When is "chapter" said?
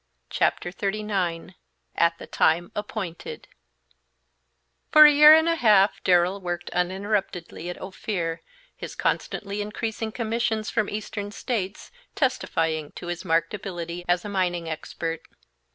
0.31-0.71